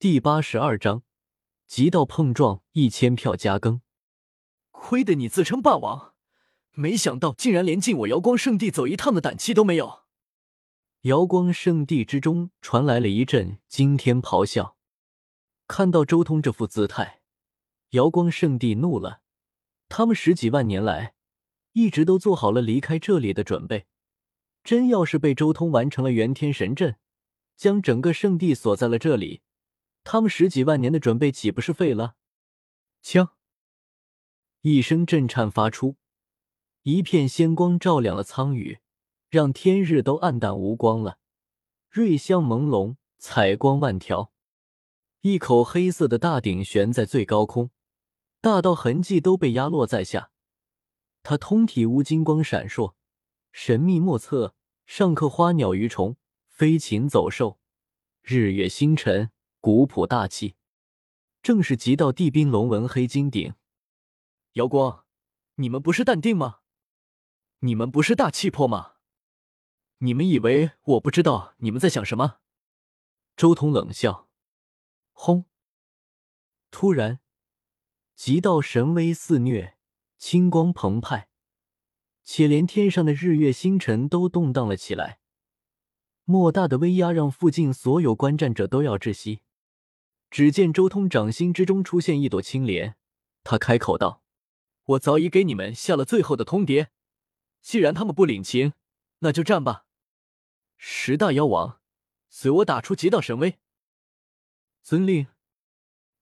[0.00, 1.02] 第八十二章，
[1.66, 3.82] 极道碰撞，一千票加更。
[4.70, 6.14] 亏得你自称霸王，
[6.72, 10.04] 没想到竟然连进我瑶光圣地走一趟的胆气都没有。
[11.02, 14.74] 瑶光圣地之中传来了一阵惊天咆哮。
[15.68, 17.20] 看到周通这副姿态，
[17.90, 19.20] 瑶光圣地怒了。
[19.90, 21.12] 他们十几万年来，
[21.74, 23.84] 一直都做好了离开这里的准备。
[24.64, 26.96] 真要是被周通完成了元天神阵，
[27.54, 29.42] 将整个圣地锁在了这里。
[30.12, 32.16] 他们十几万年的准备岂不是废了？
[33.00, 33.28] 枪！
[34.62, 35.98] 一声震颤发出，
[36.82, 38.80] 一片仙光照亮了苍宇，
[39.28, 41.20] 让天日都暗淡无光了。
[41.88, 44.32] 瑞香朦胧，彩光万条。
[45.20, 47.70] 一口黑色的大鼎悬在最高空，
[48.40, 50.32] 大道痕迹都被压落在下。
[51.22, 52.94] 它通体无金光闪烁，
[53.52, 54.56] 神秘莫测，
[54.86, 56.16] 上刻花鸟鱼虫、
[56.48, 57.60] 飞禽走兽、
[58.22, 59.30] 日月星辰。
[59.62, 60.56] 古朴大气，
[61.42, 63.52] 正是极道地冰龙纹黑金鼎。
[64.52, 65.04] 瑶光，
[65.56, 66.60] 你们不是淡定吗？
[67.58, 68.94] 你们不是大气魄吗？
[69.98, 72.38] 你们以为我不知道你们在想什么？
[73.36, 74.30] 周通冷笑。
[75.12, 75.44] 轰！
[76.70, 77.20] 突然，
[78.16, 79.76] 极道神威肆虐，
[80.16, 81.28] 青光澎湃，
[82.24, 85.20] 且连天上的日月星辰都动荡了起来。
[86.24, 89.42] 莫大的威压让附近所有观战者都要窒息。
[90.30, 92.96] 只见周通掌心之中出现一朵青莲，
[93.42, 94.22] 他开口道
[94.84, 96.88] ：“我早已给你们下了最后的通牒，
[97.60, 98.74] 既然他们不领情，
[99.18, 99.86] 那就战吧！
[100.76, 101.80] 十大妖王，
[102.28, 103.58] 随我打出极道神威！”
[104.82, 105.26] 遵令。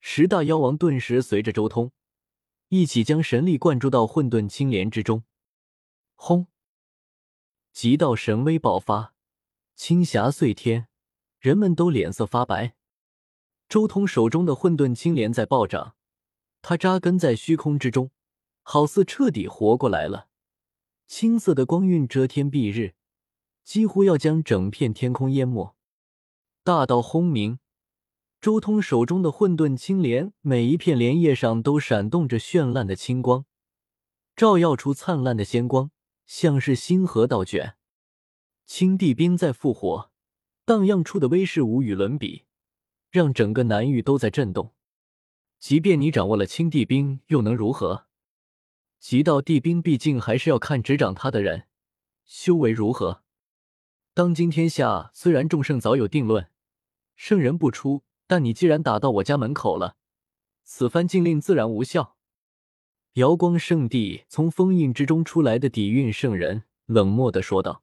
[0.00, 1.92] 十大妖王顿时随着周通
[2.68, 5.22] 一起将神力灌注到混沌青莲之中。
[6.16, 6.48] 轰！
[7.72, 9.14] 极道神威爆发，
[9.76, 10.88] 青霞碎天，
[11.38, 12.74] 人们都脸色发白。
[13.72, 15.94] 周通手中的混沌青莲在暴涨，
[16.60, 18.10] 他扎根在虚空之中，
[18.60, 20.28] 好似彻底活过来了。
[21.06, 22.92] 青色的光晕遮天蔽日，
[23.64, 25.74] 几乎要将整片天空淹没。
[26.62, 27.60] 大道轰鸣，
[28.42, 33.46] 周通手中的混沌青莲每一片莲叶上都闪动着绚烂的青光，
[34.36, 35.90] 照耀出灿烂的仙光，
[36.26, 37.76] 像是星河倒卷。
[38.66, 40.10] 青帝兵在复活，
[40.66, 42.44] 荡漾出的威势无与伦比。
[43.12, 44.72] 让整个南域都在震动。
[45.58, 48.06] 即便你掌握了青帝兵，又能如何？
[48.98, 51.64] 极道帝兵毕竟还是要看执掌他的人
[52.24, 53.22] 修为如何。
[54.14, 56.48] 当今天下虽然众圣早有定论，
[57.14, 59.96] 圣人不出，但你既然打到我家门口了，
[60.64, 62.16] 此番禁令自然无效。
[63.14, 67.82] 瑶光圣地从封印之中出来的底蕴圣人冷漠的说道。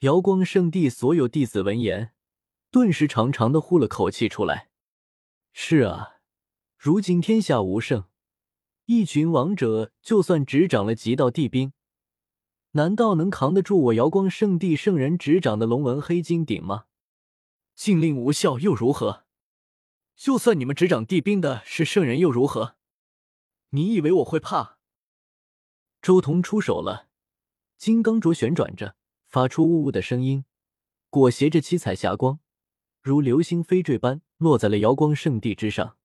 [0.00, 2.12] 瑶光圣地所有弟子闻言。
[2.70, 4.68] 顿时长长的呼了口气出来。
[5.52, 6.20] 是啊，
[6.76, 8.04] 如今天下无圣，
[8.84, 11.72] 一群王者就算执掌了极道地兵，
[12.72, 16.84] 难道能扛得住我瑶光圣地圣人执掌的龙纹黑金鼎吗？
[17.74, 19.24] 禁令无效又如何？
[20.14, 22.76] 就算你们执掌地兵的是圣人又如何？
[23.70, 24.78] 你以为我会怕？
[26.02, 27.08] 周彤出手了，
[27.76, 28.96] 金刚镯旋转着，
[29.26, 30.44] 发出呜呜的声音，
[31.08, 32.40] 裹挟着七彩霞光。
[33.08, 35.96] 如流星飞坠般落在了瑶光圣地之上，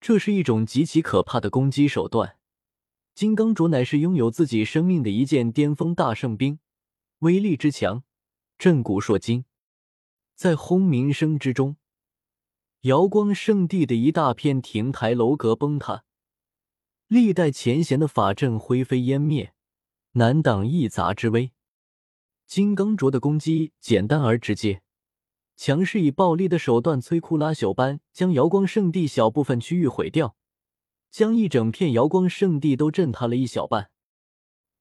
[0.00, 2.36] 这是一种极其可怕的攻击手段。
[3.14, 6.58] 金刚镯乃是拥有自己生命的一件巅峰大圣兵，
[7.20, 8.02] 威力之强，
[8.58, 9.44] 震古烁今。
[10.34, 11.76] 在轰鸣声之中，
[12.80, 16.02] 瑶光圣地的一大片亭台楼阁崩塌，
[17.06, 19.54] 历代前贤的法阵灰飞烟灭，
[20.12, 21.52] 难挡一砸之威。
[22.48, 24.82] 金刚镯的攻击简单而直接。
[25.56, 30.36] 强势以暴力的手段摧枯拉朽般将瑶光圣地小部分区域毁掉，
[31.10, 33.90] 将一整片瑶光圣地都震塌了一小半。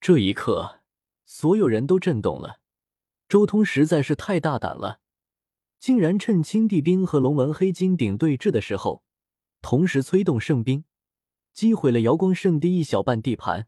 [0.01, 0.81] 这一刻，
[1.25, 2.59] 所有人都震动了。
[3.29, 4.99] 周通实在是太大胆了，
[5.79, 9.03] 竟然趁青帝兵和龙纹黑金鼎对峙的时候，
[9.61, 10.83] 同时催动圣兵，
[11.53, 13.67] 击毁了瑶光圣地一小半地盘。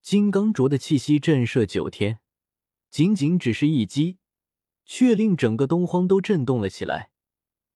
[0.00, 2.20] 金刚镯的气息震慑九天，
[2.90, 4.18] 仅仅只是一击。
[4.94, 7.12] 却令整个东荒都震动了起来，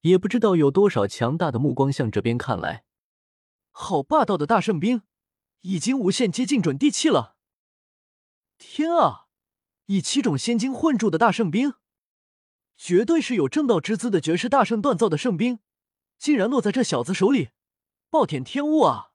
[0.02, 2.84] 也不知道有多少强大的目光向这边看来。
[3.70, 5.00] 好霸道的大圣兵，
[5.62, 7.38] 已经无限接近准地气了。
[8.58, 9.28] 天啊，
[9.86, 11.72] 以七种仙晶混铸的大圣兵，
[12.76, 15.60] 绝对是有正道之姿的绝世大圣锻造的圣兵，
[16.18, 17.48] 竟然落在这小子手里，
[18.10, 19.12] 暴殄天物啊！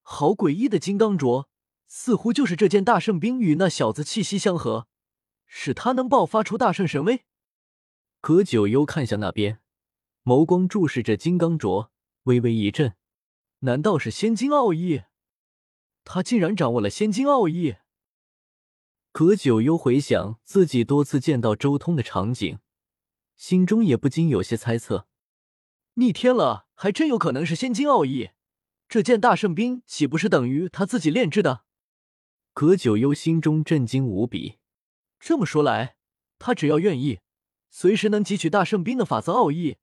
[0.00, 1.46] 好诡异的金刚镯，
[1.86, 4.88] 似乎就是这件大圣兵与那小子气息相合。
[5.54, 7.26] 使他能爆发出大圣神威。
[8.22, 9.60] 葛九幽看向那边，
[10.24, 11.90] 眸光注视着金刚镯，
[12.22, 12.94] 微微一震，
[13.60, 15.02] 难道是仙金奥义？
[16.04, 17.76] 他竟然掌握了仙金奥义！
[19.12, 22.58] 葛九幽回想自己多次见到周通的场景，
[23.36, 25.06] 心中也不禁有些猜测：
[25.94, 28.30] 逆天了，还真有可能是仙金奥义。
[28.88, 31.64] 这件大圣兵岂不是等于他自己炼制的？
[32.54, 34.61] 葛九幽心中震惊无比。
[35.24, 35.94] 这么说来，
[36.40, 37.20] 他只要愿意，
[37.70, 39.78] 随时能汲取大圣兵的法则奥义，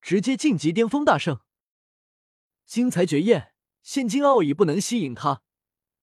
[0.00, 1.40] 直接晋级巅峰大圣。
[2.64, 3.52] 精彩绝艳，
[3.82, 5.42] 现今奥义不能吸引他。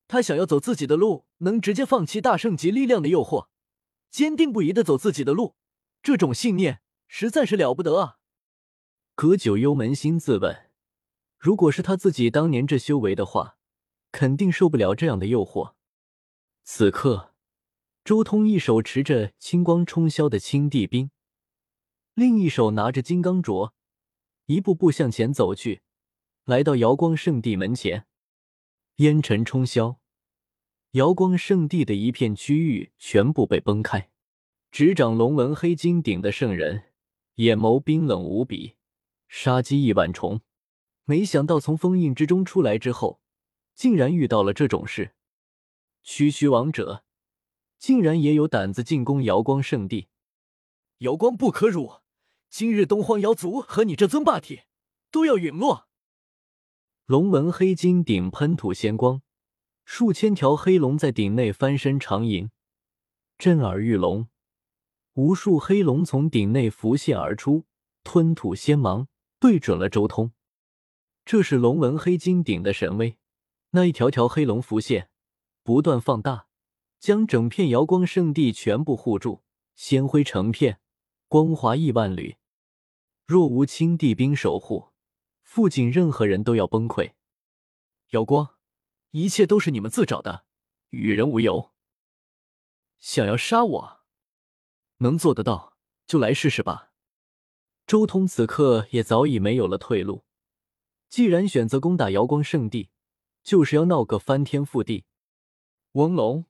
[0.08, 3.48] 他想要走自己的路，能直接放弃大圣级力量的诱惑，
[4.12, 5.56] 坚定不移的走自己的路，
[6.04, 8.20] 这种信念实在是了不得啊！
[9.16, 10.70] 葛九幽扪心自问，
[11.40, 13.58] 如果是他自己当年这修为的话，
[14.12, 15.74] 肯定受不了这样的诱惑。
[16.64, 17.34] 此刻，
[18.06, 21.10] 周通一手持着青光冲霄的青帝兵，
[22.14, 23.72] 另一手拿着金刚镯，
[24.46, 25.82] 一步步向前走去，
[26.44, 28.06] 来到瑶光圣地门前。
[28.98, 29.98] 烟尘冲霄，
[30.92, 34.12] 瑶光圣地的一片区域全部被崩开。
[34.70, 36.84] 执掌龙纹黑金鼎的圣人，
[37.38, 38.76] 眼眸冰冷无比，
[39.28, 40.42] 杀机亿万重。
[41.06, 43.20] 没想到从封印之中出来之后，
[43.74, 45.16] 竟然遇到了这种事。
[46.04, 47.04] 区区王者，
[47.86, 50.08] 竟然也有胆子进攻瑶光圣地？
[51.02, 51.98] 瑶光不可辱！
[52.50, 54.62] 今日东荒瑶族和你这尊霸体
[55.12, 55.88] 都要陨落！
[57.06, 59.22] 龙纹黑金鼎喷吐仙光，
[59.84, 62.50] 数千条黑龙在鼎内翻身长吟，
[63.38, 64.30] 震耳欲聋。
[65.14, 67.66] 无数黑龙从鼎内浮现而出，
[68.04, 69.08] 吞吐仙芒，
[69.40, 70.34] 对准了周通。
[71.24, 73.20] 这是龙纹黑金鼎的神威。
[73.70, 75.12] 那一条条黑龙浮现，
[75.62, 76.48] 不断放大，
[77.00, 79.44] 将整片瑶光圣地全部护住，
[79.76, 80.80] 仙辉成片，
[81.28, 82.38] 光华亿万缕。
[83.26, 84.92] 若无青帝兵守护，
[85.42, 87.14] 附近任何人都要崩溃。
[88.10, 88.56] 瑶光，
[89.12, 90.46] 一切都是你们自找的，
[90.90, 91.72] 与人无尤。
[93.00, 94.00] 想要杀我，
[94.98, 96.92] 能做得到就来试试吧。
[97.86, 100.26] 周通此刻也早已没有了退路，
[101.08, 102.90] 既然选择攻打瑶光圣地，
[103.44, 105.06] 就是要闹个翻天覆地。
[105.92, 106.46] 翁龙，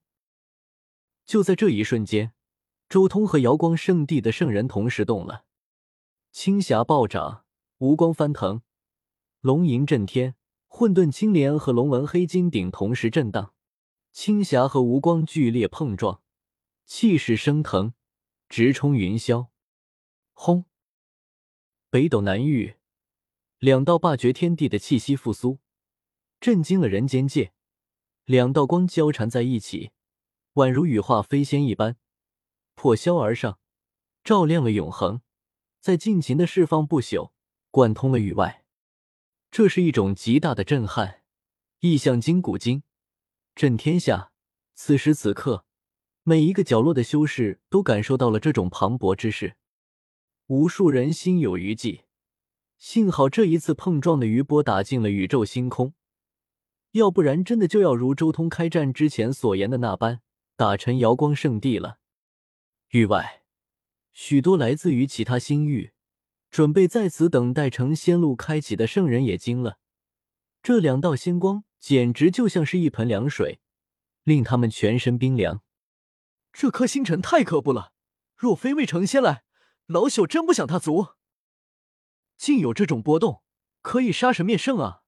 [1.25, 2.33] 就在这一瞬间，
[2.87, 5.45] 周通和瑶光圣地的圣人同时动了，
[6.31, 7.45] 青霞暴涨，
[7.79, 8.61] 无光翻腾。
[9.41, 10.35] 龙吟震天，
[10.67, 13.53] 混沌青莲和龙纹黑金鼎同时震荡，
[14.11, 16.21] 青霞和无光剧烈碰撞，
[16.85, 17.93] 气势升腾，
[18.47, 19.47] 直冲云霄。
[20.33, 20.65] 轰！
[21.89, 22.75] 北斗南域，
[23.57, 25.59] 两道霸绝天地的气息复苏，
[26.39, 27.53] 震惊了人间界。
[28.25, 29.91] 两道光交缠在一起，
[30.55, 31.97] 宛如羽化飞仙一般，
[32.75, 33.59] 破霄而上，
[34.23, 35.21] 照亮了永恒，
[35.81, 37.31] 在尽情的释放不朽，
[37.71, 38.63] 贯通了域外。
[39.51, 41.23] 这是一种极大的震撼，
[41.81, 42.83] 意象今古今，
[43.53, 44.31] 震天下。
[44.73, 45.65] 此时此刻，
[46.23, 49.57] 每一个角落的修士都感受到了这种磅礴之势，
[50.47, 52.05] 无数人心有余悸。
[52.77, 55.93] 幸好这一次碰撞的余波打进了宇宙星空，
[56.91, 60.21] 要不然真的就要如周通开战之前所言的那般，
[60.55, 61.99] 打沉瑶光圣地了。
[62.89, 63.43] 域外，
[64.13, 65.91] 许多来自于其他星域。
[66.51, 69.77] 准备在此等待成仙路开启的圣人也惊了，
[70.63, 73.59] 这两道仙光简直就像是一盆凉水，
[74.23, 75.61] 令他们全身冰凉。
[76.53, 77.91] 这颗星辰太可怖了，
[78.37, 79.43] 若非未成仙来，
[79.87, 81.09] 老朽真不想踏足。
[82.37, 83.43] 竟有这种波动，
[83.81, 85.01] 可以杀神灭圣啊！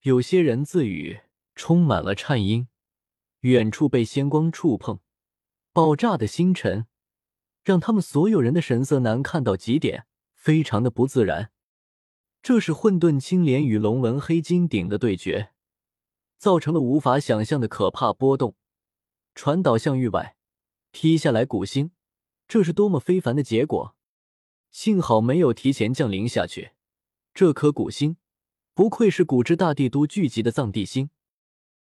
[0.00, 1.20] 有些人自语，
[1.54, 2.66] 充满了颤音。
[3.40, 5.00] 远处被仙光触碰，
[5.72, 6.86] 爆炸的星辰，
[7.62, 10.06] 让他们所有人的神色难看到极点。
[10.34, 11.50] 非常的不自然，
[12.40, 15.50] 这是混沌青莲与龙纹黑金鼎的对决，
[16.38, 18.54] 造成了无法想象的可怕波动，
[19.34, 20.36] 传导向域外，
[20.92, 21.90] 劈下来古星，
[22.46, 23.96] 这是多么非凡的结果！
[24.70, 26.70] 幸好没有提前降临下去，
[27.34, 28.16] 这颗古星
[28.72, 31.10] 不愧是古之大帝都聚集的藏地星，